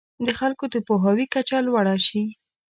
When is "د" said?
0.25-0.27, 0.73-0.75